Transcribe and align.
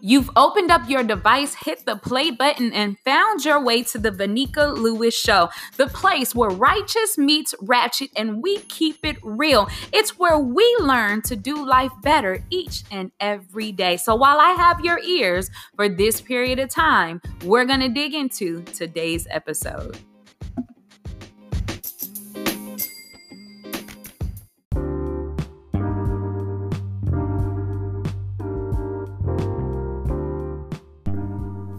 You've 0.00 0.30
opened 0.36 0.70
up 0.70 0.88
your 0.88 1.02
device, 1.02 1.54
hit 1.54 1.84
the 1.84 1.96
play 1.96 2.30
button, 2.30 2.72
and 2.72 2.98
found 3.04 3.44
your 3.44 3.62
way 3.62 3.82
to 3.84 3.98
the 3.98 4.10
Vanika 4.10 4.74
Lewis 4.74 5.14
Show, 5.14 5.50
the 5.76 5.88
place 5.88 6.34
where 6.34 6.50
righteous 6.50 7.18
meets 7.18 7.54
ratchet 7.60 8.10
and 8.16 8.42
we 8.42 8.58
keep 8.58 9.04
it 9.04 9.18
real. 9.22 9.68
It's 9.92 10.18
where 10.18 10.38
we 10.38 10.64
learn 10.80 11.22
to 11.22 11.36
do 11.36 11.66
life 11.66 11.92
better 12.02 12.42
each 12.50 12.84
and 12.90 13.10
every 13.20 13.72
day. 13.72 13.96
So 13.96 14.14
while 14.14 14.40
I 14.40 14.52
have 14.52 14.80
your 14.80 14.98
ears 15.00 15.50
for 15.76 15.88
this 15.88 16.20
period 16.20 16.58
of 16.58 16.70
time, 16.70 17.20
we're 17.44 17.66
going 17.66 17.80
to 17.80 17.88
dig 17.88 18.14
into 18.14 18.62
today's 18.62 19.26
episode. 19.30 19.98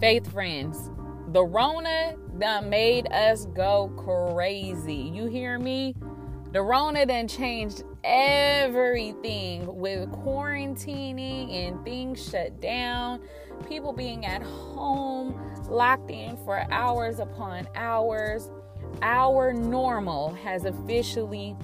Faith 0.02 0.32
friends, 0.32 0.90
the 1.28 1.44
Rona 1.44 2.16
done 2.40 2.68
made 2.68 3.06
us 3.12 3.46
go 3.54 3.86
crazy. 3.96 4.96
You 4.96 5.26
hear 5.26 5.60
me? 5.60 5.94
The 6.50 6.60
Rona 6.60 7.06
done 7.06 7.28
changed 7.28 7.84
everything 8.02 9.64
with 9.76 10.10
quarantining 10.10 11.54
and 11.54 11.84
things 11.84 12.28
shut 12.28 12.60
down, 12.60 13.20
people 13.68 13.92
being 13.92 14.26
at 14.26 14.42
home, 14.42 15.40
locked 15.70 16.10
in 16.10 16.36
for 16.38 16.66
hours 16.72 17.20
upon 17.20 17.68
hours. 17.76 18.50
Our 19.02 19.52
normal 19.52 20.34
has 20.42 20.64
officially 20.64 21.56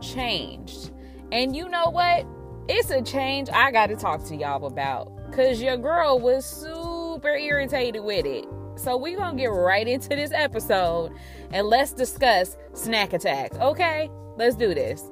changed. 0.00 0.92
And 1.30 1.54
you 1.54 1.68
know 1.68 1.90
what? 1.90 2.24
It's 2.70 2.90
a 2.90 3.02
change 3.02 3.50
I 3.50 3.70
got 3.70 3.88
to 3.88 3.96
talk 3.96 4.24
to 4.28 4.34
y'all 4.34 4.64
about. 4.64 5.12
Because 5.28 5.60
your 5.60 5.76
girl 5.76 6.18
was 6.18 6.46
super 6.46 6.81
super 7.22 7.36
irritated 7.36 8.02
with 8.02 8.26
it. 8.26 8.44
So 8.74 8.96
we're 8.96 9.16
going 9.16 9.36
to 9.36 9.40
get 9.40 9.46
right 9.46 9.86
into 9.86 10.08
this 10.08 10.32
episode 10.32 11.12
and 11.52 11.68
let's 11.68 11.92
discuss 11.92 12.56
snack 12.74 13.12
attacks. 13.12 13.56
Okay? 13.58 14.10
Let's 14.36 14.56
do 14.56 14.74
this. 14.74 15.08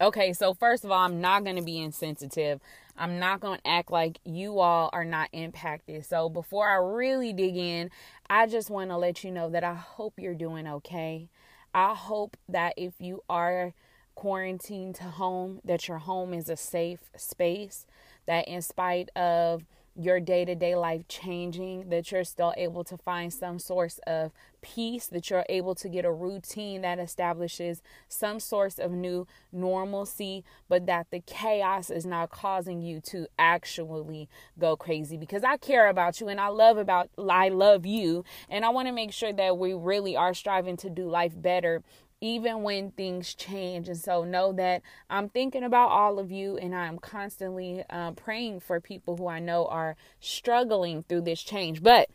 Okay, 0.00 0.32
so 0.32 0.54
first 0.54 0.84
of 0.84 0.90
all, 0.90 0.98
I'm 0.98 1.20
not 1.20 1.44
going 1.44 1.54
to 1.54 1.62
be 1.62 1.78
insensitive. 1.78 2.58
I'm 2.96 3.20
not 3.20 3.38
going 3.38 3.60
to 3.60 3.68
act 3.68 3.92
like 3.92 4.18
you 4.24 4.58
all 4.58 4.90
are 4.92 5.04
not 5.04 5.28
impacted. 5.32 6.04
So 6.04 6.28
before 6.28 6.68
I 6.68 6.74
really 6.74 7.32
dig 7.32 7.56
in, 7.56 7.90
I 8.28 8.48
just 8.48 8.70
want 8.70 8.90
to 8.90 8.96
let 8.96 9.22
you 9.22 9.30
know 9.30 9.48
that 9.50 9.62
I 9.62 9.74
hope 9.74 10.14
you're 10.18 10.34
doing 10.34 10.66
okay. 10.66 11.28
I 11.72 11.94
hope 11.94 12.36
that 12.48 12.74
if 12.76 12.94
you 12.98 13.22
are 13.30 13.72
quarantine 14.14 14.92
to 14.94 15.04
home, 15.04 15.60
that 15.64 15.88
your 15.88 15.98
home 15.98 16.34
is 16.34 16.48
a 16.48 16.56
safe 16.56 17.10
space, 17.16 17.86
that 18.26 18.46
in 18.48 18.62
spite 18.62 19.10
of 19.16 19.64
your 19.94 20.20
day 20.20 20.44
to 20.44 20.54
day 20.54 20.74
life 20.74 21.06
changing, 21.06 21.90
that 21.90 22.10
you're 22.10 22.24
still 22.24 22.54
able 22.56 22.82
to 22.82 22.96
find 22.96 23.32
some 23.32 23.58
source 23.58 24.00
of 24.06 24.32
peace, 24.62 25.06
that 25.08 25.28
you're 25.28 25.44
able 25.48 25.74
to 25.74 25.88
get 25.88 26.04
a 26.04 26.12
routine 26.12 26.80
that 26.80 26.98
establishes 26.98 27.82
some 28.08 28.40
source 28.40 28.78
of 28.78 28.90
new 28.90 29.26
normalcy, 29.52 30.44
but 30.68 30.86
that 30.86 31.06
the 31.10 31.20
chaos 31.20 31.90
is 31.90 32.06
not 32.06 32.30
causing 32.30 32.80
you 32.80 33.00
to 33.00 33.26
actually 33.38 34.28
go 34.58 34.76
crazy. 34.76 35.16
Because 35.16 35.44
I 35.44 35.58
care 35.58 35.88
about 35.88 36.20
you 36.20 36.28
and 36.28 36.40
I 36.40 36.48
love 36.48 36.78
about 36.78 37.10
I 37.18 37.50
love 37.50 37.84
you, 37.84 38.24
and 38.48 38.64
I 38.64 38.70
want 38.70 38.88
to 38.88 38.92
make 38.92 39.12
sure 39.12 39.32
that 39.32 39.58
we 39.58 39.74
really 39.74 40.16
are 40.16 40.32
striving 40.32 40.78
to 40.78 40.88
do 40.88 41.08
life 41.08 41.34
better 41.36 41.82
even 42.22 42.62
when 42.62 42.92
things 42.92 43.34
change. 43.34 43.88
And 43.88 43.98
so 43.98 44.24
know 44.24 44.52
that 44.52 44.80
I'm 45.10 45.28
thinking 45.28 45.64
about 45.64 45.88
all 45.88 46.20
of 46.20 46.30
you 46.30 46.56
and 46.56 46.74
I'm 46.74 46.98
constantly 46.98 47.84
uh, 47.90 48.12
praying 48.12 48.60
for 48.60 48.80
people 48.80 49.16
who 49.16 49.26
I 49.26 49.40
know 49.40 49.66
are 49.66 49.96
struggling 50.20 51.02
through 51.02 51.22
this 51.22 51.42
change. 51.42 51.82
But 51.82 52.08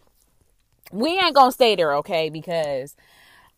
we 0.91 1.19
ain't 1.19 1.35
gonna 1.35 1.51
stay 1.51 1.75
there, 1.75 1.93
okay? 1.97 2.29
Because 2.29 2.95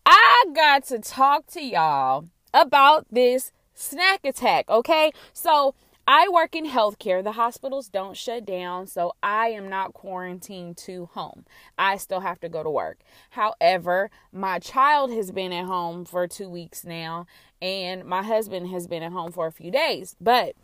I 0.04 0.46
got 0.52 0.84
to 0.86 0.98
talk 0.98 1.46
to 1.52 1.62
y'all 1.62 2.26
about 2.52 3.06
this 3.12 3.52
snack 3.72 4.24
attack, 4.24 4.68
okay? 4.68 5.12
So 5.32 5.74
I 6.06 6.28
work 6.28 6.56
in 6.56 6.66
healthcare. 6.66 7.22
The 7.22 7.32
hospitals 7.32 7.88
don't 7.88 8.16
shut 8.16 8.44
down, 8.44 8.86
so 8.86 9.14
I 9.22 9.48
am 9.48 9.68
not 9.68 9.92
quarantined 9.92 10.76
to 10.78 11.06
home. 11.12 11.44
I 11.78 11.96
still 11.96 12.20
have 12.20 12.40
to 12.40 12.48
go 12.48 12.62
to 12.62 12.70
work. 12.70 12.98
However, 13.30 14.10
my 14.32 14.58
child 14.58 15.12
has 15.12 15.30
been 15.30 15.52
at 15.52 15.66
home 15.66 16.04
for 16.04 16.26
two 16.26 16.48
weeks 16.48 16.84
now, 16.84 17.26
and 17.62 18.04
my 18.04 18.22
husband 18.22 18.68
has 18.70 18.86
been 18.86 19.02
at 19.02 19.12
home 19.12 19.30
for 19.30 19.46
a 19.46 19.52
few 19.52 19.70
days. 19.70 20.16
But 20.20 20.56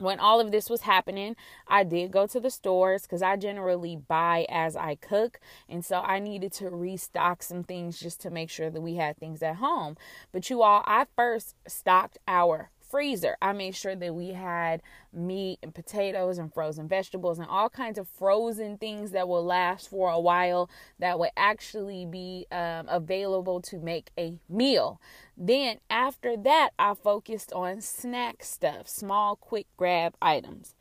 when 0.00 0.18
all 0.18 0.40
of 0.40 0.50
this 0.50 0.70
was 0.70 0.82
happening, 0.82 1.36
I 1.68 1.84
did 1.84 2.10
go 2.10 2.26
to 2.26 2.40
the 2.40 2.50
stores 2.50 3.02
because 3.02 3.22
I 3.22 3.36
generally 3.36 3.96
buy 3.96 4.46
as 4.48 4.74
I 4.74 4.94
cook. 4.94 5.40
And 5.68 5.84
so 5.84 6.00
I 6.00 6.18
needed 6.18 6.52
to 6.54 6.70
restock 6.70 7.42
some 7.42 7.62
things 7.62 8.00
just 8.00 8.20
to 8.22 8.30
make 8.30 8.50
sure 8.50 8.70
that 8.70 8.80
we 8.80 8.94
had 8.94 9.18
things 9.18 9.42
at 9.42 9.56
home. 9.56 9.96
But 10.32 10.48
you 10.48 10.62
all, 10.62 10.82
I 10.86 11.06
first 11.16 11.54
stocked 11.66 12.18
our 12.26 12.70
freezer. 12.90 13.36
I 13.40 13.52
made 13.52 13.76
sure 13.76 13.94
that 13.94 14.14
we 14.14 14.30
had 14.30 14.82
meat 15.12 15.60
and 15.62 15.74
potatoes 15.74 16.38
and 16.38 16.52
frozen 16.52 16.88
vegetables 16.88 17.38
and 17.38 17.48
all 17.48 17.68
kinds 17.68 17.98
of 17.98 18.08
frozen 18.08 18.76
things 18.76 19.12
that 19.12 19.28
will 19.28 19.44
last 19.44 19.88
for 19.88 20.10
a 20.10 20.20
while 20.20 20.68
that 20.98 21.18
would 21.18 21.30
actually 21.36 22.04
be 22.04 22.46
um, 22.50 22.86
available 22.88 23.60
to 23.62 23.78
make 23.78 24.10
a 24.18 24.34
meal. 24.48 25.00
Then, 25.36 25.78
after 25.88 26.36
that, 26.36 26.70
I 26.78 26.94
focused 26.94 27.52
on 27.52 27.80
snack 27.80 28.42
stuff, 28.44 28.88
small, 28.88 29.36
quick 29.36 29.66
grab 29.76 30.14
items. 30.20 30.74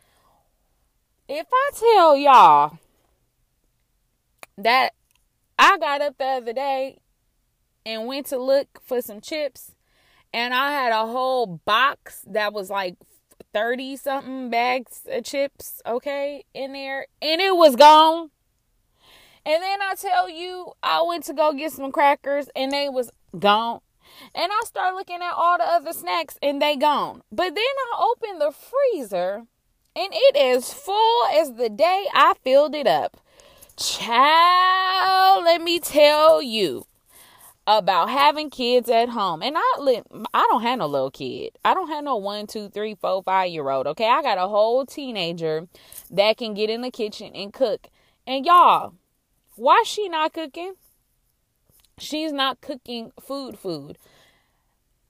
If 1.27 1.47
I 1.53 1.71
tell 1.75 2.17
y'all 2.17 2.79
that 4.57 4.93
I 5.57 5.77
got 5.77 6.01
up 6.01 6.17
the 6.17 6.25
other 6.25 6.53
day 6.53 6.99
and 7.85 8.07
went 8.07 8.25
to 8.27 8.37
look 8.37 8.81
for 8.83 9.01
some 9.01 9.21
chips 9.21 9.73
and 10.34 10.53
I 10.53 10.72
had 10.72 10.91
a 10.91 11.07
whole 11.07 11.47
box 11.47 12.23
that 12.28 12.53
was 12.53 12.69
like 12.69 12.95
30 13.53 13.97
something 13.97 14.50
bags 14.50 15.01
of 15.09 15.23
chips, 15.23 15.81
okay, 15.85 16.44
in 16.53 16.73
there, 16.73 17.07
and 17.22 17.41
it 17.41 17.56
was 17.56 17.75
gone. 17.75 18.31
And 19.45 19.63
then 19.63 19.81
I 19.81 19.95
tell 19.95 20.29
you, 20.29 20.73
I 20.84 21.01
went 21.01 21.23
to 21.25 21.34
go 21.34 21.53
get 21.53 21.72
some 21.72 21.91
crackers 21.91 22.50
and 22.56 22.72
they 22.72 22.89
was 22.89 23.09
gone. 23.38 23.79
And 24.35 24.51
I 24.51 24.62
start 24.66 24.95
looking 24.95 25.22
at 25.22 25.34
all 25.34 25.57
the 25.57 25.63
other 25.63 25.94
snacks 25.94 26.38
and 26.41 26.62
they 26.62 26.75
gone. 26.75 27.22
But 27.31 27.56
then 27.56 27.63
I 27.63 28.12
open 28.12 28.39
the 28.39 28.51
freezer 28.51 29.45
and 29.95 30.13
it 30.13 30.35
is 30.35 30.73
full 30.73 31.25
as 31.34 31.53
the 31.53 31.69
day 31.69 32.06
I 32.13 32.34
filled 32.44 32.75
it 32.75 32.88
up. 32.88 33.18
Child, 33.78 35.45
let 35.45 35.62
me 35.62 35.79
tell 35.79 36.41
you 36.41 36.85
about 37.67 38.09
having 38.09 38.49
kids 38.49 38.89
at 38.89 39.09
home. 39.09 39.41
And 39.41 39.55
I 39.57 39.79
live, 39.79 40.03
I 40.33 40.47
don't 40.49 40.63
have 40.63 40.79
no 40.79 40.87
little 40.87 41.11
kid. 41.11 41.51
I 41.63 41.73
don't 41.73 41.89
have 41.89 42.03
no 42.03 42.15
one, 42.15 42.47
two, 42.47 42.69
three, 42.69 42.95
four, 42.95 43.21
five 43.23 43.49
year 43.49 43.69
old. 43.69 43.87
Okay. 43.87 44.07
I 44.07 44.21
got 44.21 44.37
a 44.37 44.47
whole 44.47 44.85
teenager 44.85 45.67
that 46.09 46.37
can 46.37 46.53
get 46.53 46.69
in 46.69 46.81
the 46.81 46.91
kitchen 46.91 47.31
and 47.35 47.53
cook. 47.53 47.87
And 48.25 48.45
y'all, 48.45 48.93
why 49.55 49.83
she 49.85 50.09
not 50.09 50.33
cooking? 50.33 50.73
She's 51.97 52.31
not 52.31 52.61
cooking 52.61 53.11
food 53.19 53.59
food. 53.59 53.97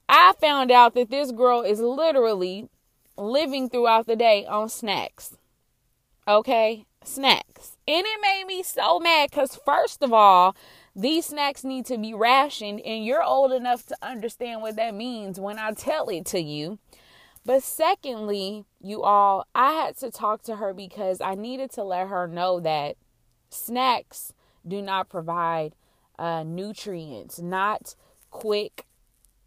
I 0.08 0.34
found 0.40 0.72
out 0.72 0.94
that 0.94 1.10
this 1.10 1.30
girl 1.30 1.62
is 1.62 1.80
literally 1.80 2.68
living 3.16 3.68
throughout 3.68 4.06
the 4.06 4.16
day 4.16 4.44
on 4.44 4.68
snacks. 4.68 5.36
Okay? 6.26 6.84
Snacks. 7.04 7.76
And 7.86 8.04
it 8.06 8.20
made 8.20 8.44
me 8.46 8.62
so 8.62 8.98
mad 8.98 9.30
because, 9.30 9.58
first 9.64 10.02
of 10.02 10.12
all, 10.12 10.56
these 10.94 11.26
snacks 11.26 11.64
need 11.64 11.86
to 11.86 11.98
be 11.98 12.14
rationed, 12.14 12.80
and 12.80 13.04
you're 13.04 13.22
old 13.22 13.52
enough 13.52 13.86
to 13.86 13.96
understand 14.02 14.60
what 14.60 14.76
that 14.76 14.94
means 14.94 15.38
when 15.38 15.58
I 15.58 15.72
tell 15.72 16.08
it 16.08 16.26
to 16.26 16.40
you. 16.40 16.78
But 17.44 17.62
secondly, 17.62 18.64
you 18.80 19.02
all, 19.02 19.46
I 19.54 19.72
had 19.72 19.96
to 19.98 20.10
talk 20.10 20.42
to 20.42 20.56
her 20.56 20.74
because 20.74 21.20
I 21.20 21.34
needed 21.34 21.70
to 21.72 21.84
let 21.84 22.08
her 22.08 22.26
know 22.26 22.60
that 22.60 22.96
snacks 23.48 24.32
do 24.66 24.82
not 24.82 25.08
provide 25.08 25.74
uh, 26.18 26.42
nutrients, 26.42 27.40
not 27.40 27.94
quick 28.30 28.84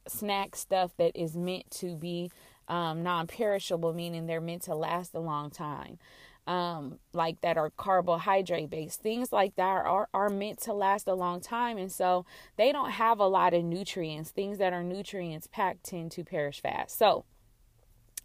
snack 0.07 0.56
stuff 0.56 0.91
that 0.97 1.15
is 1.15 1.35
meant 1.35 1.69
to 1.71 1.95
be 1.95 2.31
um, 2.68 3.03
non 3.03 3.27
perishable, 3.27 3.94
meaning 3.94 4.25
they're 4.25 4.41
meant 4.41 4.63
to 4.63 4.75
last 4.75 5.13
a 5.13 5.19
long 5.19 5.51
time 5.51 6.00
um, 6.45 7.00
like 7.13 7.40
that 7.42 7.57
are 7.57 7.69
carbohydrate 7.72 8.69
based. 8.69 9.01
Things 9.01 9.31
like 9.31 9.56
that 9.56 9.86
are, 9.86 10.10
are 10.13 10.30
meant 10.30 10.62
to 10.62 10.74
last 10.74 11.07
a 11.07 11.13
long 11.13 11.42
time. 11.42 11.78
And 11.78 11.92
so 11.92 12.25
they 12.57 12.72
don't 12.72 12.92
have 12.92 13.19
a 13.19 13.28
lot 13.28 13.54
of 13.54 13.63
nutrients. 13.63 14.31
Things 14.31 14.57
that 14.57 14.74
are 14.74 14.84
nutrients 14.84 15.48
packed 15.48 15.86
tend 15.86 16.12
to 16.13 16.24
perish 16.24 16.62
fast. 16.62 16.98
So 16.98 17.25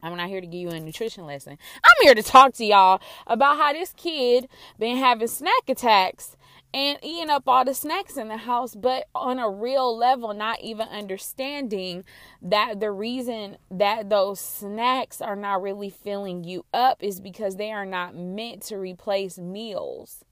I'm 0.03 0.17
not 0.17 0.29
here 0.29 0.41
to 0.41 0.47
give 0.47 0.61
you 0.61 0.69
a 0.69 0.81
nutrition 0.81 1.27
lesson. 1.27 1.59
I'm 1.85 2.03
here 2.03 2.15
to 2.15 2.23
talk 2.23 2.55
to 2.55 2.65
y'all 2.65 3.01
about 3.27 3.59
how 3.59 3.73
this 3.73 3.93
kid 3.97 4.49
been 4.79 4.97
having 4.97 5.29
snack 5.29 5.69
attacks 5.69 6.37
and 6.75 6.99
eating 7.03 7.31
up 7.31 7.45
all 7.47 7.65
the 7.65 7.75
snacks 7.75 8.17
in 8.17 8.29
the 8.29 8.37
house, 8.37 8.75
but 8.75 9.07
on 9.15 9.39
a 9.39 9.49
real 9.49 9.97
level, 9.97 10.35
not 10.35 10.61
even 10.61 10.89
understanding 10.89 12.05
that 12.43 12.81
the 12.81 12.91
reason 12.91 13.57
that 13.71 14.11
those 14.11 14.39
snacks 14.39 15.21
are 15.21 15.37
not 15.37 15.63
really 15.63 15.91
filling 15.91 16.45
you 16.45 16.65
up 16.75 17.03
is 17.03 17.21
because 17.21 17.57
they 17.57 17.73
are 17.73 17.87
not 17.87 18.15
meant 18.15 18.63
to 18.63 18.77
replace 18.77 19.39
meals. 19.39 20.25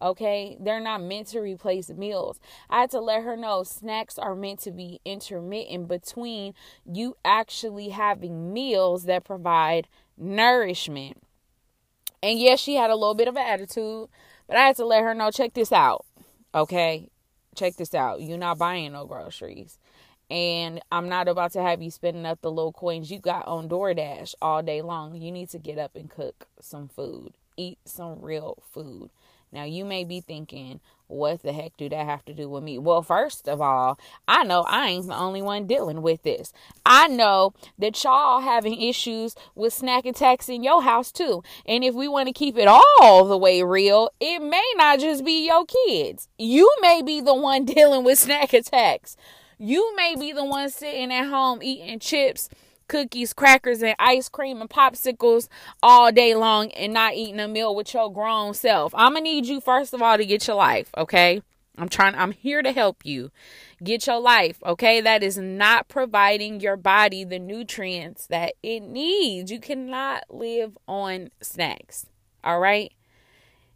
Okay, 0.00 0.56
they're 0.58 0.80
not 0.80 1.00
meant 1.00 1.28
to 1.28 1.38
replace 1.38 1.88
meals. 1.90 2.40
I 2.68 2.80
had 2.80 2.90
to 2.90 3.00
let 3.00 3.22
her 3.22 3.36
know 3.36 3.62
snacks 3.62 4.18
are 4.18 4.34
meant 4.34 4.58
to 4.60 4.72
be 4.72 5.00
intermittent 5.04 5.86
between 5.86 6.54
you 6.84 7.16
actually 7.24 7.90
having 7.90 8.52
meals 8.52 9.04
that 9.04 9.22
provide 9.22 9.86
nourishment. 10.18 11.22
And 12.20 12.36
yes, 12.36 12.58
she 12.58 12.74
had 12.74 12.90
a 12.90 12.96
little 12.96 13.14
bit 13.14 13.28
of 13.28 13.36
an 13.36 13.46
attitude, 13.46 14.08
but 14.52 14.58
I 14.58 14.66
had 14.66 14.76
to 14.76 14.84
let 14.84 15.02
her 15.02 15.14
know 15.14 15.30
check 15.30 15.54
this 15.54 15.72
out. 15.72 16.04
Okay, 16.54 17.08
check 17.56 17.76
this 17.76 17.94
out. 17.94 18.20
You're 18.20 18.36
not 18.36 18.58
buying 18.58 18.92
no 18.92 19.06
groceries. 19.06 19.78
And 20.30 20.78
I'm 20.92 21.08
not 21.08 21.26
about 21.26 21.52
to 21.52 21.62
have 21.62 21.80
you 21.80 21.90
spending 21.90 22.26
up 22.26 22.42
the 22.42 22.52
little 22.52 22.70
coins 22.70 23.10
you 23.10 23.18
got 23.18 23.48
on 23.48 23.66
DoorDash 23.66 24.34
all 24.42 24.62
day 24.62 24.82
long. 24.82 25.16
You 25.16 25.32
need 25.32 25.48
to 25.50 25.58
get 25.58 25.78
up 25.78 25.96
and 25.96 26.10
cook 26.10 26.48
some 26.60 26.88
food, 26.88 27.32
eat 27.56 27.78
some 27.86 28.20
real 28.20 28.62
food. 28.70 29.08
Now, 29.52 29.64
you 29.64 29.86
may 29.86 30.04
be 30.04 30.20
thinking, 30.20 30.80
what 31.12 31.42
the 31.42 31.52
heck 31.52 31.76
do 31.76 31.88
that 31.88 32.06
have 32.06 32.24
to 32.24 32.34
do 32.34 32.48
with 32.48 32.62
me? 32.62 32.78
Well, 32.78 33.02
first 33.02 33.48
of 33.48 33.60
all, 33.60 33.98
I 34.26 34.44
know 34.44 34.62
I 34.62 34.88
ain't 34.88 35.06
the 35.06 35.16
only 35.16 35.42
one 35.42 35.66
dealing 35.66 36.02
with 36.02 36.22
this. 36.22 36.52
I 36.84 37.08
know 37.08 37.52
that 37.78 38.02
y'all 38.02 38.40
having 38.40 38.80
issues 38.80 39.34
with 39.54 39.72
snack 39.72 40.06
attacks 40.06 40.48
in 40.48 40.62
your 40.62 40.82
house 40.82 41.12
too. 41.12 41.42
And 41.66 41.84
if 41.84 41.94
we 41.94 42.08
want 42.08 42.28
to 42.28 42.32
keep 42.32 42.56
it 42.56 42.68
all 42.68 43.24
the 43.24 43.38
way 43.38 43.62
real, 43.62 44.10
it 44.20 44.40
may 44.40 44.72
not 44.76 45.00
just 45.00 45.24
be 45.24 45.46
your 45.46 45.66
kids. 45.66 46.28
You 46.38 46.70
may 46.80 47.02
be 47.02 47.20
the 47.20 47.34
one 47.34 47.64
dealing 47.66 48.04
with 48.04 48.18
snack 48.18 48.52
attacks. 48.52 49.16
You 49.58 49.94
may 49.94 50.16
be 50.18 50.32
the 50.32 50.44
one 50.44 50.70
sitting 50.70 51.12
at 51.12 51.28
home 51.28 51.62
eating 51.62 52.00
chips 52.00 52.48
cookies, 52.92 53.32
crackers, 53.32 53.82
and 53.82 53.96
ice 53.98 54.28
cream 54.28 54.60
and 54.60 54.68
popsicles 54.68 55.48
all 55.82 56.12
day 56.12 56.34
long 56.34 56.70
and 56.72 56.92
not 56.92 57.14
eating 57.14 57.40
a 57.40 57.48
meal 57.48 57.74
with 57.74 57.94
your 57.94 58.12
grown 58.12 58.52
self. 58.52 58.94
I'm 58.94 59.14
gonna 59.14 59.22
need 59.22 59.46
you 59.46 59.62
first 59.62 59.94
of 59.94 60.02
all 60.02 60.18
to 60.18 60.26
get 60.26 60.46
your 60.46 60.56
life, 60.56 60.90
okay? 60.98 61.40
I'm 61.78 61.88
trying 61.88 62.14
I'm 62.14 62.32
here 62.32 62.60
to 62.60 62.70
help 62.70 63.06
you. 63.06 63.30
Get 63.82 64.06
your 64.06 64.20
life, 64.20 64.62
okay? 64.62 65.00
That 65.00 65.22
is 65.22 65.38
not 65.38 65.88
providing 65.88 66.60
your 66.60 66.76
body 66.76 67.24
the 67.24 67.38
nutrients 67.38 68.26
that 68.26 68.52
it 68.62 68.80
needs. 68.80 69.50
You 69.50 69.58
cannot 69.58 70.24
live 70.28 70.76
on 70.86 71.30
snacks. 71.40 72.04
All 72.44 72.60
right? 72.60 72.92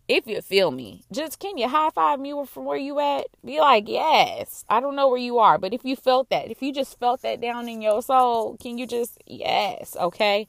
If 0.09 0.27
you 0.27 0.41
feel 0.41 0.71
me, 0.71 1.05
just 1.13 1.39
can 1.39 1.59
you 1.59 1.69
high 1.69 1.91
five 1.91 2.21
me 2.21 2.33
from 2.47 2.65
where 2.65 2.77
you 2.77 3.01
at? 3.01 3.27
Be 3.45 3.59
like, 3.59 3.89
yes. 3.89 4.65
I 4.69 4.81
don't 4.81 4.97
know 4.97 5.09
where 5.09 5.19
you 5.19 5.39
are, 5.39 5.59
but 5.59 5.75
if 5.75 5.85
you 5.85 5.97
felt 5.97 6.31
that, 6.31 6.51
if 6.51 6.63
you 6.63 6.73
just 6.73 6.99
felt 6.99 7.23
that 7.23 7.41
down 7.41 7.69
in 7.69 7.83
your 7.83 8.03
soul, 8.03 8.57
can 8.57 8.79
you 8.79 8.87
just, 8.87 9.23
yes, 9.27 9.97
okay? 9.99 10.47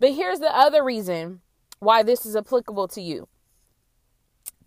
But 0.00 0.12
here's 0.12 0.40
the 0.40 0.54
other 0.54 0.82
reason 0.82 1.40
why 1.78 2.02
this 2.02 2.26
is 2.26 2.34
applicable 2.34 2.88
to 2.88 3.00
you 3.00 3.28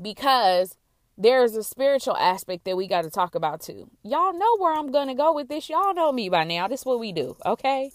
because 0.01 0.77
there's 1.17 1.55
a 1.55 1.63
spiritual 1.63 2.15
aspect 2.17 2.65
that 2.65 2.77
we 2.77 2.87
got 2.87 3.03
to 3.03 3.09
talk 3.09 3.35
about 3.35 3.61
too. 3.61 3.89
Y'all 4.03 4.37
know 4.37 4.57
where 4.57 4.73
I'm 4.73 4.91
going 4.91 5.07
to 5.07 5.13
go 5.13 5.33
with 5.33 5.49
this. 5.49 5.69
Y'all 5.69 5.93
know 5.93 6.11
me 6.11 6.29
by 6.29 6.43
now. 6.43 6.67
This 6.67 6.81
is 6.81 6.85
what 6.85 6.99
we 6.99 7.11
do, 7.11 7.35
okay? 7.45 7.91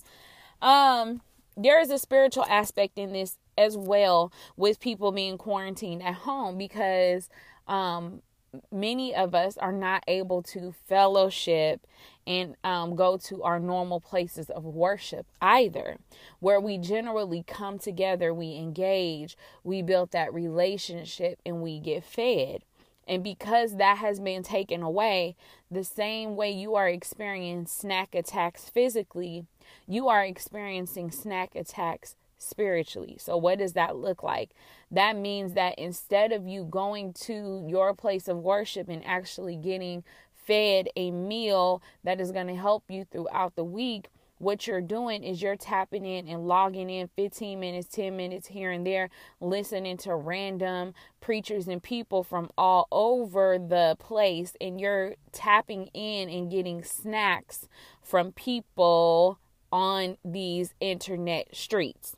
Um, 0.63 1.23
there 1.57 1.81
is 1.81 1.91
a 1.91 1.99
spiritual 1.99 2.45
aspect 2.45 2.99
in 2.99 3.13
this 3.13 3.39
as 3.57 3.77
well 3.77 4.33
with 4.57 4.81
people 4.81 5.13
being 5.13 5.39
quarantined 5.39 6.03
at 6.03 6.15
home 6.15 6.59
because 6.59 7.29
um, 7.67 8.23
many 8.71 9.15
of 9.15 9.35
us 9.35 9.57
are 9.59 9.73
not 9.73 10.05
able 10.07 10.43
to 10.43 10.75
fellowship 10.87 11.87
and 12.27 12.57
um, 12.65 12.97
go 12.97 13.17
to 13.17 13.43
our 13.43 13.61
normal 13.61 14.01
places 14.01 14.51
of 14.51 14.65
worship 14.65 15.27
either, 15.41 15.99
where 16.41 16.61
we 16.61 16.77
generally 16.77 17.45
come 17.47 17.79
together, 17.79 18.35
we 18.35 18.57
engage, 18.57 19.37
we 19.63 19.81
build 19.81 20.11
that 20.11 20.35
relationship, 20.35 21.39
and 21.47 21.63
we 21.63 21.79
get 21.79 22.03
fed. 22.03 22.63
And 23.07 23.23
because 23.23 23.77
that 23.77 23.99
has 23.99 24.19
been 24.19 24.43
taken 24.43 24.83
away, 24.83 25.37
the 25.71 25.85
same 25.85 26.35
way 26.35 26.51
you 26.51 26.75
are 26.75 26.89
experiencing 26.89 27.67
snack 27.67 28.15
attacks 28.15 28.69
physically, 28.69 29.47
you 29.87 30.09
are 30.09 30.25
experiencing 30.25 31.13
snack 31.13 31.55
attacks 31.55 32.17
spiritually. 32.39 33.17
So, 33.19 33.37
what 33.37 33.59
does 33.59 33.73
that 33.75 33.97
look 33.97 34.23
like? 34.23 34.51
That 34.91 35.17
means 35.17 35.55
that 35.55 35.79
instead 35.79 36.33
of 36.33 36.47
you 36.47 36.65
going 36.65 37.13
to 37.25 37.65
your 37.67 37.95
place 37.95 38.29
of 38.29 38.39
worship 38.39 38.89
and 38.89 39.05
actually 39.05 39.57
getting 39.57 40.05
fed 40.35 40.89
a 40.97 41.11
meal 41.11 41.83
that 42.05 42.21
is 42.21 42.31
going 42.31 42.47
to 42.47 42.55
help 42.55 42.85
you 42.89 43.05
throughout 43.05 43.57
the 43.57 43.65
week, 43.65 44.09
what 44.39 44.67
you're 44.67 44.83
doing 44.83 45.25
is 45.25 45.41
you're 45.41 45.57
tapping 45.57 46.05
in 46.05 46.29
and 46.29 46.47
logging 46.47 46.91
in 46.91 47.09
15 47.17 47.59
minutes, 47.59 47.89
10 47.89 48.17
minutes 48.17 48.49
here 48.49 48.71
and 48.71 48.87
there, 48.87 49.09
listening 49.41 49.97
to 49.97 50.15
random 50.15 50.93
preachers 51.21 51.67
and 51.69 51.83
people 51.83 52.23
from 52.23 52.51
all 52.59 52.87
over 52.93 53.59
the 53.59 53.97
place, 53.99 54.53
and 54.61 54.81
you're 54.81 55.15
tapping 55.33 55.87
in 55.95 56.29
and 56.29 56.51
getting 56.51 56.85
snacks 56.85 57.67
from 58.03 58.33
people 58.33 59.39
on 59.73 60.17
these 60.25 60.75
internet 60.81 61.55
streets. 61.57 62.17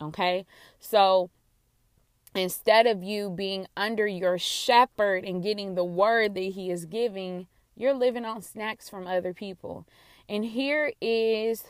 Okay. 0.00 0.46
So 0.78 1.30
instead 2.34 2.86
of 2.86 3.02
you 3.02 3.30
being 3.30 3.66
under 3.76 4.06
your 4.06 4.38
shepherd 4.38 5.24
and 5.24 5.42
getting 5.42 5.74
the 5.74 5.84
word 5.84 6.34
that 6.34 6.40
he 6.40 6.70
is 6.70 6.86
giving, 6.86 7.46
you're 7.76 7.94
living 7.94 8.24
on 8.24 8.42
snacks 8.42 8.88
from 8.88 9.06
other 9.06 9.32
people. 9.32 9.86
And 10.28 10.44
here 10.44 10.92
is 11.00 11.64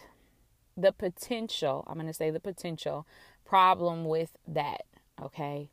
the 0.76 0.92
potential, 0.92 1.84
I'm 1.86 1.94
going 1.94 2.06
to 2.06 2.12
say 2.12 2.30
the 2.30 2.40
potential 2.40 3.06
problem 3.44 4.04
with 4.04 4.36
that. 4.46 4.82
Okay. 5.20 5.70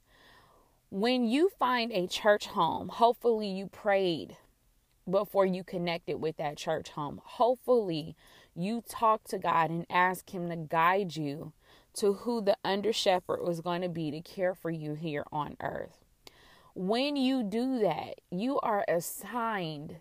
When 0.90 1.26
you 1.26 1.52
find 1.60 1.92
a 1.92 2.08
church 2.08 2.48
home, 2.48 2.90
hopefully 2.90 3.48
you 3.48 3.68
prayed 3.68 4.38
before 5.10 5.46
you 5.46 5.64
connected 5.64 6.18
with 6.18 6.38
that 6.38 6.58
church 6.58 6.90
home. 6.90 7.22
Hopefully 7.24 8.16
you 8.56 8.82
talked 8.88 9.30
to 9.32 9.38
God 9.38 9.70
and 9.70 9.86
asked 9.90 10.32
Him 10.32 10.50
to 10.50 10.56
guide 10.56 11.16
you 11.16 11.54
to 11.98 12.14
who 12.14 12.42
the 12.42 12.58
under 12.64 12.94
shepherd 12.94 13.42
was 13.42 13.62
going 13.62 13.82
to 13.82 13.90
be 13.90 14.12
to 14.12 14.22
care 14.22 14.54
for 14.54 14.70
you 14.70 14.94
here 14.94 15.26
on 15.32 15.56
earth. 15.62 16.04
When 16.74 17.16
you 17.16 17.44
do 17.44 17.80
that, 17.80 18.20
you 18.30 18.60
are 18.60 18.84
assigned 18.88 19.98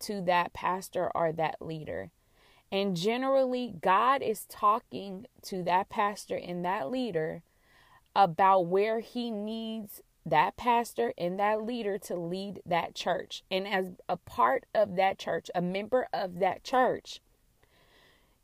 to 0.00 0.22
that 0.22 0.52
pastor 0.52 1.10
or 1.14 1.32
that 1.32 1.56
leader. 1.60 2.10
And 2.72 2.96
generally, 2.96 3.74
God 3.80 4.22
is 4.22 4.46
talking 4.46 5.26
to 5.42 5.62
that 5.64 5.90
pastor 5.90 6.36
and 6.36 6.64
that 6.64 6.90
leader 6.90 7.42
about 8.16 8.66
where 8.66 9.00
he 9.00 9.30
needs 9.30 10.00
that 10.26 10.56
pastor 10.56 11.12
and 11.18 11.38
that 11.38 11.62
leader 11.62 11.98
to 11.98 12.16
lead 12.16 12.60
that 12.64 12.94
church. 12.94 13.44
And 13.50 13.68
as 13.68 13.92
a 14.08 14.16
part 14.16 14.64
of 14.74 14.96
that 14.96 15.18
church, 15.18 15.50
a 15.54 15.60
member 15.60 16.08
of 16.12 16.38
that 16.38 16.64
church, 16.64 17.20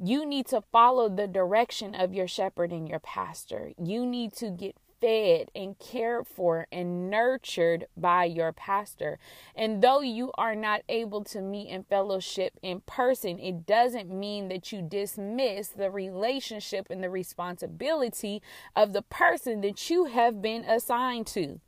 you 0.03 0.25
need 0.25 0.47
to 0.47 0.63
follow 0.73 1.09
the 1.09 1.27
direction 1.27 1.95
of 1.95 2.15
your 2.15 2.27
shepherd 2.27 2.73
and 2.73 2.89
your 2.89 3.01
pastor. 3.01 3.73
You 3.79 4.07
need 4.07 4.33
to 4.35 4.51
get 4.51 4.77
fed 5.01 5.51
and 5.55 5.79
cared 5.79 6.27
for 6.27 6.67
and 6.71 7.11
nurtured 7.11 7.87
by 7.97 8.25
your 8.25 8.53
pastor. 8.53 9.19
And 9.55 9.83
though 9.83 10.01
you 10.01 10.33
are 10.37 10.55
not 10.55 10.83
able 10.89 11.25
to 11.25 11.41
meet 11.41 11.69
in 11.69 11.85
fellowship 11.85 12.55
in 12.63 12.81
person, 12.83 13.39
it 13.39 13.67
doesn't 13.67 14.11
mean 14.11 14.49
that 14.49 14.73
you 14.73 14.83
dismiss 14.83 15.69
the 15.69 15.91
relationship 15.91 16.87
and 16.91 17.03
the 17.03 17.11
responsibility 17.11 18.43
of 18.77 18.93
the 18.93 19.03
person 19.03 19.61
that 19.63 19.91
you 19.91 20.07
have 20.07 20.41
been 20.41 20.65
assigned 20.65 21.27
to. 21.29 21.61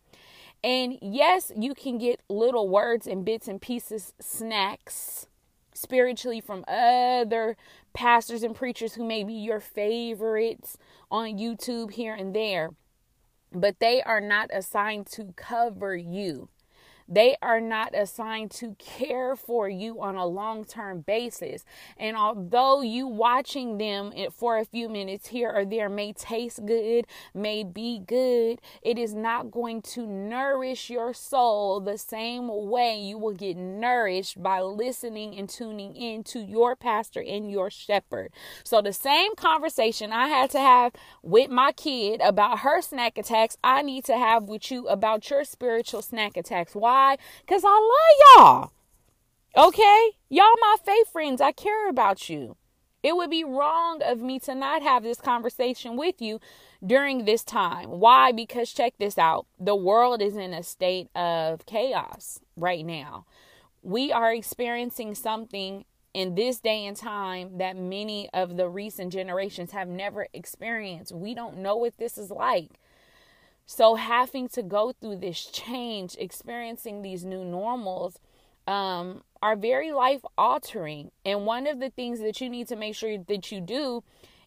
And 0.65 0.99
yes, 1.03 1.51
you 1.57 1.75
can 1.75 1.99
get 1.99 2.21
little 2.29 2.69
words 2.69 3.07
and 3.07 3.25
bits 3.25 3.49
and 3.49 3.61
pieces, 3.61 4.15
snacks 4.21 5.27
spiritually 5.75 6.41
from 6.41 6.65
other 6.69 7.57
pastors 7.93 8.43
and 8.43 8.55
preachers 8.55 8.95
who 8.95 9.05
may 9.05 9.25
be 9.25 9.35
your 9.35 9.61
favorites 9.61 10.77
on 11.11 11.39
YouTube 11.39 11.93
here 11.93 12.15
and 12.15 12.35
there, 12.35 12.71
but 13.53 13.79
they 13.81 14.03
are 14.03 14.21
not 14.21 14.51
assigned 14.53 15.07
to 15.09 15.33
cover 15.37 15.97
you. 15.97 16.49
They 17.13 17.37
are 17.43 17.61
not 17.61 17.95
assigned 17.95 18.53
to 18.53 18.75
care 18.79 19.37
for 19.37 19.69
you 19.69 20.01
on 20.01 20.17
a 20.17 20.25
long 20.25 20.65
term 20.65 21.03
basis. 21.03 21.63
And 21.99 22.17
although 22.17 22.81
you 22.81 23.07
watching 23.07 23.77
them 23.77 24.13
for 24.33 24.57
a 24.57 24.65
few 24.65 24.89
minutes 24.89 25.29
here 25.29 25.53
or 25.55 25.67
there 25.67 25.91
may 25.91 26.15
taste 26.15 26.65
good, 26.65 27.07
may 27.35 27.65
be 27.65 27.99
good, 27.99 28.63
it 28.81 28.99
is 28.99 29.13
not 29.13 29.51
going 29.51 29.83
to 29.83 30.07
nourish 30.07 30.89
your 30.89 31.13
soul 31.13 31.81
the 31.81 31.99
same 31.99 32.49
way 32.49 32.99
you 32.99 33.19
will 33.19 33.35
get 33.35 33.59
nourished 33.59 34.43
by 34.43 34.63
listening 34.63 35.37
and 35.39 35.51
tuning 35.51 35.95
in 35.95 36.25
to 36.25 36.39
your 36.41 36.75
pastor 36.75 37.21
and 37.21 37.51
your 37.51 37.69
shepherd. 37.69 38.33
So, 38.65 38.81
the 38.81 38.95
same 38.95 39.35
conversation 39.35 40.13
I 40.13 40.29
had 40.29 40.49
to 40.53 40.61
have 40.61 40.93
with 41.23 41.51
my 41.51 41.73
kid 41.73 42.23
about 42.23 42.61
her 42.61 42.81
snack 42.81 43.19
attacks, 43.19 43.59
I 43.63 43.83
need 43.83 44.07
to 44.07 44.17
have 44.17 44.45
with 44.45 44.71
you 44.71 44.89
about 44.89 45.29
your 45.29 45.45
spiritual 45.45 46.01
snack 46.01 46.39
attacks. 46.39 46.75
Why? 46.75 47.02
Because 47.41 47.63
I 47.65 47.69
love 48.39 48.73
y'all. 49.57 49.67
Okay? 49.69 50.11
Y'all, 50.29 50.55
my 50.61 50.77
faith 50.85 51.11
friends, 51.13 51.41
I 51.41 51.53
care 51.53 51.89
about 51.89 52.29
you. 52.29 52.57
It 53.03 53.17
would 53.17 53.31
be 53.31 53.45
wrong 53.45 54.01
of 54.03 54.21
me 54.21 54.39
to 54.41 54.55
not 54.55 54.83
have 54.83 55.03
this 55.03 55.21
conversation 55.21 55.97
with 55.97 56.23
you 56.23 56.39
during 56.85 57.25
this 57.25 57.43
time. 57.43 57.91
Why? 57.91 58.33
Because 58.33 58.73
check 58.73 58.95
this 58.99 59.19
out 59.19 59.47
the 59.59 59.75
world 59.75 60.23
is 60.23 60.37
in 60.37 60.55
a 60.55 60.63
state 60.63 61.09
of 61.17 61.67
chaos 61.67 62.41
right 62.57 62.87
now. 62.87 63.27
We 63.83 64.13
are 64.13 64.33
experiencing 64.33 65.17
something 65.17 65.85
in 66.15 66.35
this 66.35 66.61
day 66.61 66.87
and 66.87 66.97
time 66.97 67.59
that 67.59 67.77
many 67.77 68.29
of 68.33 68.57
the 68.57 68.69
recent 68.69 69.13
generations 69.13 69.73
have 69.73 69.89
never 69.89 70.29
experienced. 70.33 71.13
We 71.13 71.35
don't 71.35 71.59
know 71.59 71.77
what 71.77 71.97
this 71.99 72.19
is 72.19 72.31
like. 72.31 72.79
So, 73.67 73.95
having 73.95 74.49
to 74.51 74.63
go 74.63 74.93
through 74.93 75.17
this 75.17 75.47
change, 75.47 76.17
experiencing 76.19 77.03
these 77.03 77.25
new 77.25 77.45
normals, 77.45 78.19
um, 78.67 79.23
are 79.43 79.57
very 79.57 79.93
life 79.93 80.23
altering. 80.37 81.11
And 81.25 81.47
one 81.47 81.67
of 81.67 81.81
the 81.81 81.91
things 81.91 82.21
that 82.21 82.41
you 82.41 82.49
need 82.49 82.69
to 82.69 82.77
make 82.77 82.95
sure 82.95 83.19
that 83.19 83.53
you 83.53 83.61
do 83.61 84.03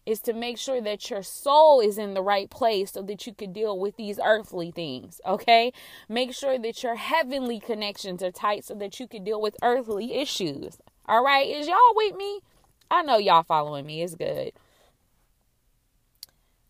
is 0.06 0.20
to 0.20 0.32
make 0.32 0.56
sure 0.56 0.80
that 0.80 1.10
your 1.10 1.22
soul 1.22 1.80
is 1.80 1.98
in 1.98 2.14
the 2.14 2.22
right 2.22 2.48
place 2.48 2.92
so 2.92 3.02
that 3.02 3.26
you 3.26 3.34
could 3.34 3.52
deal 3.52 3.78
with 3.78 3.96
these 3.96 4.20
earthly 4.24 4.70
things. 4.70 5.20
Okay. 5.26 5.72
Make 6.08 6.32
sure 6.32 6.58
that 6.58 6.82
your 6.82 6.94
heavenly 6.94 7.58
connections 7.58 8.22
are 8.22 8.30
tight 8.30 8.64
so 8.64 8.74
that 8.76 9.00
you 9.00 9.08
can 9.08 9.24
deal 9.24 9.40
with 9.40 9.56
earthly 9.62 10.14
issues. 10.14 10.78
All 11.06 11.24
right. 11.24 11.46
Is 11.46 11.66
y'all 11.66 11.76
with 11.94 12.14
me? 12.14 12.40
I 12.88 13.02
know 13.02 13.18
y'all 13.18 13.42
following 13.42 13.84
me. 13.84 14.02
It's 14.02 14.14
good. 14.14 14.52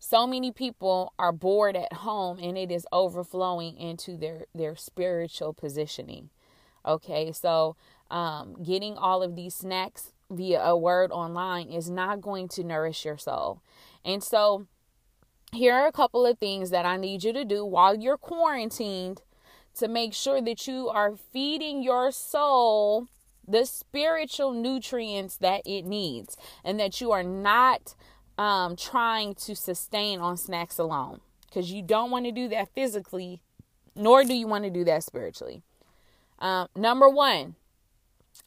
So 0.09 0.25
many 0.25 0.53
people 0.53 1.11
are 1.19 1.33
bored 1.33 1.75
at 1.75 1.91
home 1.91 2.39
and 2.41 2.57
it 2.57 2.71
is 2.71 2.87
overflowing 2.93 3.75
into 3.75 4.15
their 4.15 4.45
their 4.55 4.73
spiritual 4.73 5.51
positioning. 5.51 6.29
Okay, 6.85 7.33
so 7.33 7.75
um, 8.09 8.55
getting 8.63 8.95
all 8.95 9.21
of 9.21 9.35
these 9.35 9.53
snacks 9.53 10.13
via 10.29 10.61
a 10.63 10.77
word 10.77 11.11
online 11.11 11.67
is 11.67 11.89
not 11.89 12.21
going 12.21 12.47
to 12.47 12.63
nourish 12.63 13.03
your 13.03 13.17
soul. 13.17 13.61
And 14.05 14.23
so, 14.23 14.67
here 15.51 15.73
are 15.73 15.87
a 15.87 15.91
couple 15.91 16.25
of 16.25 16.39
things 16.39 16.69
that 16.69 16.85
I 16.85 16.95
need 16.95 17.25
you 17.25 17.33
to 17.33 17.43
do 17.43 17.65
while 17.65 17.93
you're 17.93 18.17
quarantined 18.17 19.23
to 19.75 19.89
make 19.89 20.13
sure 20.13 20.41
that 20.41 20.67
you 20.67 20.87
are 20.87 21.17
feeding 21.17 21.83
your 21.83 22.13
soul 22.13 23.09
the 23.45 23.65
spiritual 23.65 24.51
nutrients 24.51 25.37
that 25.37 25.61
it 25.65 25.85
needs 25.85 26.35
and 26.63 26.79
that 26.79 26.99
you 26.99 27.11
are 27.11 27.23
not 27.23 27.95
um, 28.37 28.75
trying 28.75 29.35
to 29.35 29.55
sustain 29.55 30.19
on 30.19 30.37
snacks 30.37 30.77
alone 30.77 31.21
because 31.47 31.71
you 31.71 31.81
don't 31.81 32.11
want 32.11 32.25
to 32.25 32.31
do 32.31 32.47
that 32.49 32.69
physically, 32.73 33.41
nor 33.95 34.23
do 34.23 34.33
you 34.33 34.47
want 34.47 34.63
to 34.63 34.69
do 34.69 34.83
that 34.83 35.03
spiritually. 35.03 35.63
Um, 36.39 36.67
number 36.75 37.09
one, 37.09 37.55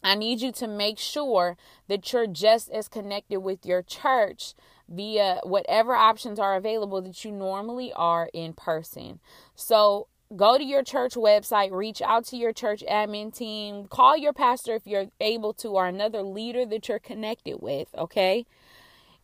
I 0.03 0.15
need 0.15 0.41
you 0.41 0.53
to 0.53 0.69
make 0.69 0.99
sure 0.99 1.57
that 1.89 2.13
you're 2.13 2.27
just 2.27 2.71
as 2.71 2.89
connected 2.89 3.41
with 3.41 3.67
your 3.67 3.83
church 3.83 4.55
via 4.89 5.41
whatever 5.43 5.95
options 5.95 6.39
are 6.39 6.57
available 6.57 7.01
that 7.03 7.25
you 7.25 7.31
normally 7.31 7.93
are 7.95 8.29
in 8.33 8.53
person. 8.53 9.21
So 9.55 10.09
go 10.35 10.57
to 10.57 10.65
your 10.65 10.83
church 10.83 11.15
website, 11.15 11.73
reach 11.73 12.01
out 12.01 12.25
to 12.27 12.37
your 12.37 12.53
church 12.53 12.83
admin 12.89 13.35
team, 13.37 13.87
call 13.89 14.17
your 14.17 14.33
pastor 14.33 14.75
if 14.75 14.87
you're 14.87 15.09
able 15.21 15.53
to, 15.55 15.69
or 15.69 15.87
another 15.87 16.23
leader 16.23 16.65
that 16.67 16.89
you're 16.89 16.99
connected 16.99 17.59
with, 17.61 17.89
okay? 17.97 18.47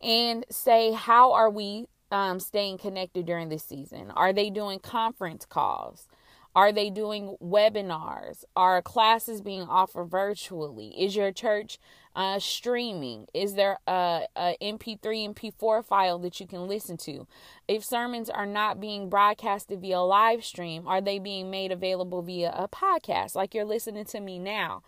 And 0.02 0.44
say, 0.50 0.92
how 0.92 1.32
are 1.32 1.50
we 1.50 1.86
um, 2.10 2.40
staying 2.40 2.78
connected 2.78 3.26
during 3.26 3.48
this 3.48 3.64
season? 3.64 4.10
Are 4.12 4.32
they 4.32 4.50
doing 4.50 4.78
conference 4.78 5.44
calls? 5.44 6.06
Are 6.56 6.72
they 6.72 6.88
doing 6.88 7.36
webinars? 7.42 8.44
Are 8.56 8.80
classes 8.80 9.42
being 9.42 9.62
offered 9.62 10.06
virtually? 10.06 10.88
Is 10.98 11.14
your 11.14 11.30
church 11.30 11.78
uh, 12.14 12.38
streaming? 12.38 13.26
Is 13.34 13.54
there 13.56 13.78
a, 13.86 14.22
a 14.34 14.56
MP3 14.62 15.26
and 15.26 15.36
MP4 15.36 15.84
file 15.84 16.18
that 16.20 16.40
you 16.40 16.46
can 16.46 16.66
listen 16.66 16.96
to? 16.98 17.26
If 17.68 17.84
sermons 17.84 18.30
are 18.30 18.46
not 18.46 18.80
being 18.80 19.10
broadcasted 19.10 19.82
via 19.82 20.00
live 20.00 20.46
stream, 20.46 20.88
are 20.88 21.02
they 21.02 21.18
being 21.18 21.50
made 21.50 21.72
available 21.72 22.22
via 22.22 22.54
a 22.56 22.68
podcast 22.68 23.34
like 23.34 23.54
you're 23.54 23.66
listening 23.66 24.06
to 24.06 24.20
me 24.20 24.38
now? 24.38 24.82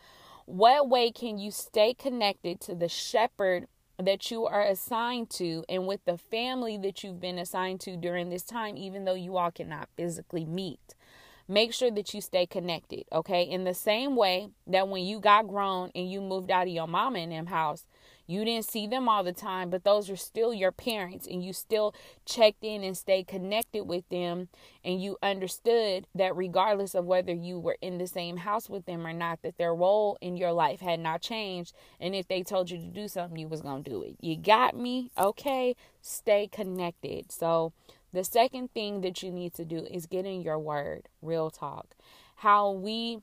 What 0.46 0.88
way 0.88 1.10
can 1.10 1.36
you 1.36 1.50
stay 1.50 1.92
connected 1.92 2.62
to 2.62 2.74
the 2.74 2.88
shepherd 2.88 3.66
that 3.98 4.30
you 4.30 4.46
are 4.46 4.62
assigned 4.62 5.28
to 5.30 5.64
and 5.68 5.86
with 5.86 6.04
the 6.04 6.16
family 6.16 6.78
that 6.78 7.02
you've 7.02 7.20
been 7.20 7.38
assigned 7.38 7.80
to 7.80 7.96
during 7.96 8.30
this 8.30 8.44
time, 8.44 8.76
even 8.76 9.04
though 9.04 9.14
you 9.14 9.36
all 9.36 9.50
cannot 9.50 9.88
physically 9.96 10.44
meet. 10.44 10.94
Make 11.48 11.72
sure 11.72 11.90
that 11.90 12.12
you 12.12 12.20
stay 12.20 12.46
connected, 12.46 13.04
okay? 13.10 13.42
In 13.42 13.64
the 13.64 13.74
same 13.74 14.16
way 14.16 14.50
that 14.66 14.88
when 14.88 15.04
you 15.04 15.18
got 15.18 15.48
grown 15.48 15.90
and 15.94 16.10
you 16.10 16.20
moved 16.20 16.50
out 16.50 16.66
of 16.66 16.72
your 16.72 16.86
mama 16.86 17.18
and 17.20 17.32
them 17.32 17.46
house, 17.46 17.86
you 18.28 18.44
didn't 18.44 18.66
see 18.66 18.86
them 18.86 19.08
all 19.08 19.24
the 19.24 19.32
time, 19.32 19.70
but 19.70 19.84
those 19.84 20.10
are 20.10 20.16
still 20.16 20.52
your 20.52 20.70
parents, 20.70 21.26
and 21.26 21.42
you 21.42 21.54
still 21.54 21.94
checked 22.26 22.62
in 22.62 22.84
and 22.84 22.94
stayed 22.94 23.26
connected 23.26 23.84
with 23.84 24.06
them. 24.10 24.48
And 24.84 25.02
you 25.02 25.16
understood 25.22 26.06
that 26.14 26.36
regardless 26.36 26.94
of 26.94 27.06
whether 27.06 27.32
you 27.32 27.58
were 27.58 27.78
in 27.80 27.96
the 27.96 28.06
same 28.06 28.36
house 28.36 28.68
with 28.68 28.84
them 28.84 29.06
or 29.06 29.14
not, 29.14 29.40
that 29.42 29.56
their 29.56 29.74
role 29.74 30.18
in 30.20 30.36
your 30.36 30.52
life 30.52 30.80
had 30.80 31.00
not 31.00 31.22
changed. 31.22 31.74
And 31.98 32.14
if 32.14 32.28
they 32.28 32.42
told 32.42 32.70
you 32.70 32.76
to 32.76 32.86
do 32.86 33.08
something, 33.08 33.38
you 33.38 33.48
was 33.48 33.62
going 33.62 33.82
to 33.82 33.90
do 33.90 34.02
it. 34.02 34.16
You 34.20 34.36
got 34.36 34.76
me? 34.76 35.10
Okay. 35.18 35.74
Stay 36.02 36.48
connected. 36.52 37.32
So, 37.32 37.72
the 38.12 38.24
second 38.24 38.72
thing 38.72 39.02
that 39.02 39.22
you 39.22 39.30
need 39.30 39.54
to 39.54 39.64
do 39.64 39.86
is 39.90 40.06
get 40.06 40.24
in 40.24 40.40
your 40.40 40.58
word, 40.58 41.08
real 41.20 41.50
talk. 41.50 41.94
How 42.36 42.70
we 42.70 43.18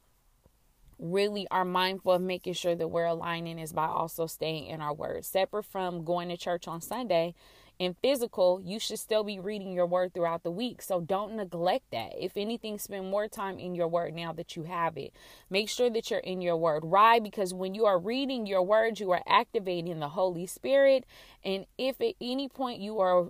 really 0.99 1.47
are 1.51 1.65
mindful 1.65 2.13
of 2.13 2.21
making 2.21 2.53
sure 2.53 2.75
that 2.75 2.87
we're 2.87 3.05
aligning 3.05 3.59
is 3.59 3.73
by 3.73 3.85
also 3.85 4.27
staying 4.27 4.67
in 4.67 4.81
our 4.81 4.93
word. 4.93 5.25
Separate 5.25 5.65
from 5.65 6.03
going 6.03 6.29
to 6.29 6.37
church 6.37 6.67
on 6.67 6.81
Sunday 6.81 7.33
and 7.79 7.95
physical, 8.01 8.61
you 8.63 8.79
should 8.79 8.99
still 8.99 9.23
be 9.23 9.39
reading 9.39 9.73
your 9.73 9.85
word 9.85 10.13
throughout 10.13 10.43
the 10.43 10.51
week. 10.51 10.81
So 10.81 11.01
don't 11.01 11.35
neglect 11.35 11.91
that. 11.91 12.13
If 12.17 12.37
anything, 12.37 12.79
spend 12.79 13.09
more 13.09 13.27
time 13.27 13.59
in 13.59 13.75
your 13.75 13.87
word 13.87 14.13
now 14.13 14.31
that 14.33 14.55
you 14.55 14.63
have 14.63 14.97
it. 14.97 15.13
Make 15.49 15.69
sure 15.69 15.89
that 15.89 16.09
you're 16.09 16.19
in 16.19 16.41
your 16.41 16.55
word. 16.55 16.85
Why? 16.85 17.19
Because 17.19 17.53
when 17.53 17.75
you 17.75 17.85
are 17.85 17.99
reading 17.99 18.45
your 18.45 18.63
word, 18.63 18.99
you 18.99 19.11
are 19.11 19.23
activating 19.27 19.99
the 19.99 20.09
Holy 20.09 20.45
Spirit. 20.45 21.05
And 21.43 21.65
if 21.77 21.99
at 21.99 22.15
any 22.21 22.47
point 22.47 22.79
you 22.79 22.99
are 22.99 23.29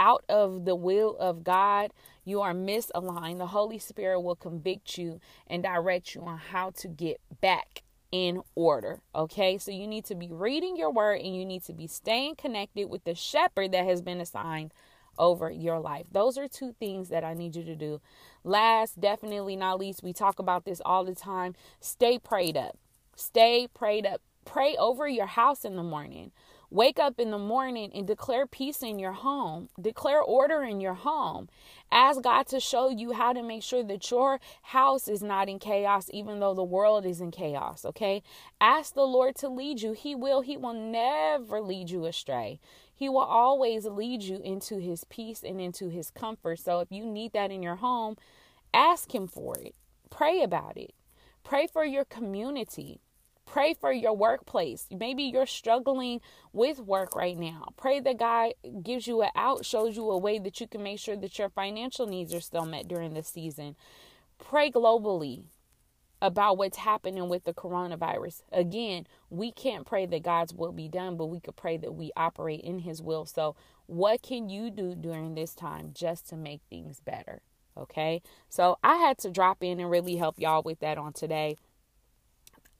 out 0.00 0.24
of 0.28 0.64
the 0.64 0.76
will 0.76 1.16
of 1.18 1.44
God, 1.44 1.92
you 2.24 2.40
are 2.40 2.52
misaligned, 2.54 3.38
the 3.38 3.48
Holy 3.48 3.78
Spirit 3.78 4.20
will 4.20 4.36
convict 4.36 4.98
you 4.98 5.20
and 5.46 5.62
direct 5.62 6.14
you 6.14 6.22
on 6.22 6.38
how 6.38 6.70
to 6.70 6.88
get 6.88 7.20
back 7.40 7.82
in 8.10 8.42
order. 8.54 9.00
Okay, 9.14 9.58
so 9.58 9.70
you 9.70 9.86
need 9.86 10.04
to 10.06 10.14
be 10.14 10.28
reading 10.30 10.76
your 10.76 10.90
word 10.90 11.20
and 11.20 11.36
you 11.36 11.44
need 11.44 11.62
to 11.64 11.72
be 11.72 11.86
staying 11.86 12.36
connected 12.36 12.88
with 12.88 13.04
the 13.04 13.14
shepherd 13.14 13.72
that 13.72 13.84
has 13.84 14.02
been 14.02 14.20
assigned 14.20 14.72
over 15.18 15.50
your 15.50 15.80
life. 15.80 16.06
Those 16.12 16.38
are 16.38 16.48
two 16.48 16.74
things 16.78 17.08
that 17.08 17.24
I 17.24 17.34
need 17.34 17.56
you 17.56 17.64
to 17.64 17.74
do. 17.74 18.00
Last, 18.44 19.00
definitely 19.00 19.56
not 19.56 19.78
least, 19.78 20.02
we 20.02 20.12
talk 20.12 20.38
about 20.38 20.64
this 20.64 20.80
all 20.84 21.04
the 21.04 21.14
time. 21.14 21.54
Stay 21.80 22.18
prayed 22.18 22.56
up. 22.56 22.78
Stay 23.16 23.68
prayed 23.74 24.06
up. 24.06 24.22
Pray 24.44 24.76
over 24.76 25.06
your 25.08 25.26
house 25.26 25.64
in 25.64 25.76
the 25.76 25.82
morning. 25.82 26.30
Wake 26.70 26.98
up 26.98 27.18
in 27.18 27.30
the 27.30 27.38
morning 27.38 27.90
and 27.94 28.06
declare 28.06 28.46
peace 28.46 28.82
in 28.82 28.98
your 28.98 29.12
home, 29.12 29.70
declare 29.80 30.20
order 30.20 30.62
in 30.62 30.82
your 30.82 30.92
home. 30.92 31.48
Ask 31.90 32.20
God 32.20 32.46
to 32.48 32.60
show 32.60 32.90
you 32.90 33.12
how 33.12 33.32
to 33.32 33.42
make 33.42 33.62
sure 33.62 33.82
that 33.82 34.10
your 34.10 34.38
house 34.60 35.08
is 35.08 35.22
not 35.22 35.48
in 35.48 35.58
chaos, 35.58 36.10
even 36.12 36.40
though 36.40 36.52
the 36.52 36.62
world 36.62 37.06
is 37.06 37.22
in 37.22 37.30
chaos. 37.30 37.86
Okay. 37.86 38.22
Ask 38.60 38.92
the 38.92 39.06
Lord 39.06 39.34
to 39.36 39.48
lead 39.48 39.80
you. 39.80 39.92
He 39.92 40.14
will, 40.14 40.42
He 40.42 40.58
will 40.58 40.74
never 40.74 41.62
lead 41.62 41.88
you 41.88 42.04
astray. 42.04 42.60
He 42.94 43.08
will 43.08 43.20
always 43.20 43.86
lead 43.86 44.22
you 44.22 44.38
into 44.44 44.78
His 44.78 45.04
peace 45.04 45.42
and 45.42 45.62
into 45.62 45.88
His 45.88 46.10
comfort. 46.10 46.58
So 46.58 46.80
if 46.80 46.92
you 46.92 47.06
need 47.06 47.32
that 47.32 47.50
in 47.50 47.62
your 47.62 47.76
home, 47.76 48.16
ask 48.74 49.14
Him 49.14 49.26
for 49.26 49.56
it. 49.58 49.74
Pray 50.10 50.42
about 50.42 50.76
it. 50.76 50.92
Pray 51.44 51.66
for 51.66 51.86
your 51.86 52.04
community. 52.04 53.00
Pray 53.50 53.74
for 53.74 53.92
your 53.92 54.14
workplace. 54.16 54.86
Maybe 54.90 55.24
you're 55.24 55.46
struggling 55.46 56.20
with 56.52 56.80
work 56.80 57.16
right 57.16 57.36
now. 57.38 57.68
Pray 57.76 57.98
that 58.00 58.18
God 58.18 58.52
gives 58.82 59.06
you 59.06 59.22
an 59.22 59.30
out, 59.34 59.64
shows 59.64 59.96
you 59.96 60.10
a 60.10 60.18
way 60.18 60.38
that 60.38 60.60
you 60.60 60.66
can 60.68 60.82
make 60.82 60.98
sure 61.00 61.16
that 61.16 61.38
your 61.38 61.48
financial 61.48 62.06
needs 62.06 62.34
are 62.34 62.40
still 62.42 62.66
met 62.66 62.88
during 62.88 63.14
this 63.14 63.28
season. 63.28 63.76
Pray 64.38 64.70
globally. 64.70 65.44
about 66.20 66.58
what's 66.58 66.78
happening 66.78 67.28
with 67.28 67.44
the 67.44 67.54
coronavirus. 67.54 68.42
Again, 68.52 69.06
we 69.30 69.52
can't 69.52 69.86
pray 69.86 70.06
that 70.06 70.22
God's 70.22 70.52
will 70.52 70.72
be 70.72 70.88
done, 70.88 71.16
but 71.16 71.26
we 71.26 71.40
could 71.40 71.56
pray 71.56 71.76
that 71.76 71.94
we 71.94 72.10
operate 72.16 72.60
in 72.62 72.80
His 72.80 73.00
will. 73.02 73.24
So, 73.26 73.54
what 73.86 74.22
can 74.22 74.48
you 74.48 74.70
do 74.70 74.94
during 74.94 75.34
this 75.34 75.54
time 75.54 75.92
just 75.94 76.28
to 76.30 76.36
make 76.36 76.60
things 76.68 77.00
better? 77.00 77.42
Okay. 77.76 78.22
So, 78.48 78.78
I 78.82 78.96
had 78.96 79.18
to 79.18 79.30
drop 79.30 79.62
in 79.62 79.80
and 79.80 79.90
really 79.90 80.16
help 80.16 80.40
y'all 80.40 80.62
with 80.62 80.80
that 80.80 80.98
on 80.98 81.12
today 81.12 81.56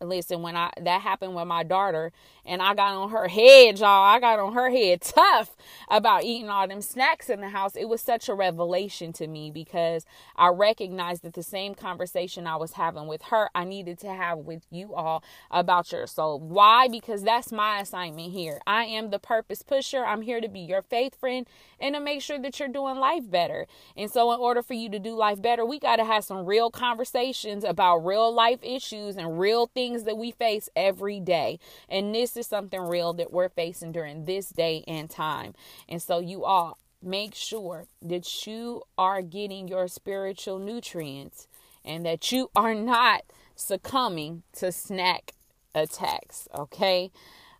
listen 0.00 0.42
when 0.42 0.56
i 0.56 0.70
that 0.80 1.00
happened 1.00 1.34
with 1.34 1.46
my 1.46 1.62
daughter 1.62 2.12
and 2.44 2.62
i 2.62 2.74
got 2.74 2.94
on 2.94 3.10
her 3.10 3.28
head 3.28 3.78
y'all 3.78 4.04
i 4.04 4.20
got 4.20 4.38
on 4.38 4.52
her 4.52 4.70
head 4.70 5.00
tough 5.00 5.56
about 5.88 6.24
eating 6.24 6.48
all 6.48 6.66
them 6.68 6.82
snacks 6.82 7.28
in 7.30 7.40
the 7.40 7.48
house. 7.48 7.74
It 7.76 7.88
was 7.88 8.00
such 8.00 8.28
a 8.28 8.34
revelation 8.34 9.12
to 9.14 9.26
me 9.26 9.50
because 9.50 10.04
i 10.36 10.48
recognized 10.48 11.22
that 11.22 11.34
the 11.34 11.42
same 11.42 11.74
conversation 11.74 12.46
i 12.46 12.56
was 12.56 12.72
having 12.72 13.06
with 13.06 13.22
her 13.22 13.48
i 13.54 13.64
needed 13.64 13.98
to 13.98 14.08
have 14.08 14.38
with 14.38 14.64
you 14.70 14.94
all 14.94 15.22
about 15.50 15.90
your 15.92 16.06
soul. 16.06 16.38
Why? 16.38 16.88
Because 16.88 17.22
that's 17.22 17.52
my 17.52 17.80
assignment 17.80 18.32
here. 18.32 18.60
I 18.66 18.84
am 18.84 19.10
the 19.10 19.18
purpose 19.18 19.62
pusher. 19.62 20.04
I'm 20.04 20.22
here 20.22 20.40
to 20.40 20.48
be 20.48 20.60
your 20.60 20.82
faith 20.82 21.18
friend 21.18 21.46
and 21.80 21.94
to 21.94 22.00
make 22.00 22.22
sure 22.22 22.38
that 22.38 22.58
you're 22.58 22.68
doing 22.68 22.96
life 22.96 23.28
better. 23.30 23.66
And 23.96 24.10
so 24.10 24.32
in 24.32 24.40
order 24.40 24.62
for 24.62 24.74
you 24.74 24.88
to 24.90 24.98
do 24.98 25.14
life 25.14 25.40
better 25.40 25.64
we 25.64 25.78
got 25.78 25.96
to 25.96 26.04
have 26.04 26.24
some 26.24 26.44
real 26.46 26.70
conversations 26.70 27.64
about 27.64 27.98
real 27.98 28.32
life 28.32 28.60
issues 28.62 29.16
and 29.16 29.38
real 29.38 29.66
things 29.66 29.87
things 29.88 30.04
that 30.04 30.18
we 30.18 30.30
face 30.30 30.68
every 30.76 31.20
day. 31.20 31.58
And 31.88 32.14
this 32.14 32.36
is 32.36 32.46
something 32.46 32.80
real 32.80 33.12
that 33.14 33.32
we're 33.32 33.48
facing 33.48 33.92
during 33.92 34.24
this 34.24 34.50
day 34.50 34.84
and 34.86 35.08
time. 35.08 35.54
And 35.88 36.02
so, 36.02 36.18
you 36.18 36.44
all 36.44 36.78
make 37.02 37.34
sure 37.34 37.86
that 38.02 38.46
you 38.46 38.82
are 38.96 39.22
getting 39.22 39.68
your 39.68 39.88
spiritual 39.88 40.58
nutrients 40.58 41.46
and 41.84 42.04
that 42.04 42.32
you 42.32 42.50
are 42.56 42.74
not 42.74 43.22
succumbing 43.54 44.42
to 44.52 44.72
snack 44.72 45.32
attacks. 45.74 46.48
Okay. 46.54 47.10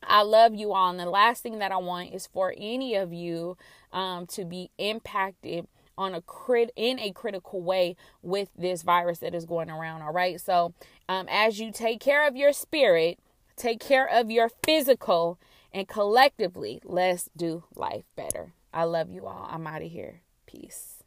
I 0.04 0.22
love 0.22 0.56
you 0.56 0.74
all. 0.74 0.90
And 0.90 1.00
the 1.00 1.10
last 1.10 1.44
thing 1.44 1.60
that 1.60 1.72
I 1.72 1.78
want 1.78 2.14
is 2.14 2.28
for 2.28 2.54
any 2.58 2.96
of 2.96 3.14
you 3.14 3.58
um, 3.92 4.28
to 4.28 4.46
be 4.46 4.72
impacted 4.78 5.68
on 5.98 6.14
a 6.14 6.22
crit 6.22 6.72
in 6.76 6.98
a 7.00 7.12
critical 7.12 7.62
way 7.62 7.96
with 8.22 8.50
this 8.58 8.84
virus 8.84 9.20
that 9.20 9.36
is 9.36 9.46
going 9.46 9.70
around. 9.70 10.02
All 10.02 10.14
right. 10.14 10.40
So 10.40 10.74
um, 11.10 11.28
as 11.30 11.60
you 11.60 11.72
take 11.72 12.00
care 12.00 12.26
of 12.26 12.36
your 12.36 12.54
spirit, 12.54 13.20
take 13.58 13.80
care 13.80 14.08
of 14.08 14.32
your 14.32 14.50
physical, 14.64 15.38
and 15.74 15.88
collectively, 15.88 16.82
let's 16.86 17.30
do 17.36 17.66
life 17.76 18.06
better. 18.16 18.54
I 18.74 18.86
love 18.86 19.10
you 19.12 19.26
all. 19.26 19.48
I'm 19.52 19.68
out 19.68 19.82
of 19.82 19.92
here. 19.92 20.22
Peace. 20.46 20.99